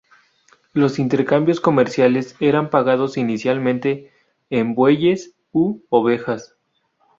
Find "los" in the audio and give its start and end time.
0.73-0.97